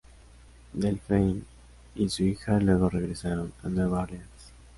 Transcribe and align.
Delphine 0.73 1.43
y 1.93 2.09
su 2.09 2.23
hija 2.23 2.59
luego 2.59 2.89
regresaron 2.89 3.53
a 3.61 3.69
Nueva 3.69 4.01
Orleans. 4.01 4.51